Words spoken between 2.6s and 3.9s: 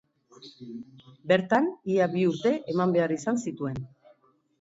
eman behar izan zituen.